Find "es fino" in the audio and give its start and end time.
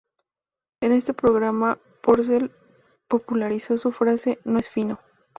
4.57-4.99